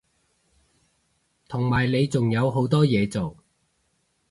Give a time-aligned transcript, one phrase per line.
[1.47, 3.37] 同埋你仲有好多嘢做